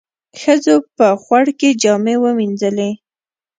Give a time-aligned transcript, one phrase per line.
[0.41, 2.91] ښځو په خوړ کې جامې وينځلې.